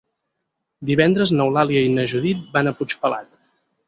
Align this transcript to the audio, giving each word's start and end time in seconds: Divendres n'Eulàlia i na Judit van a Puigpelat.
Divendres 0.89 1.33
n'Eulàlia 1.35 1.83
i 1.87 1.91
na 1.97 2.05
Judit 2.13 2.41
van 2.57 2.71
a 2.71 2.73
Puigpelat. 2.81 3.37